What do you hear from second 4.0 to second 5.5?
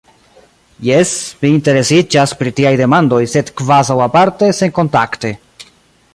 aparte, senkontakte.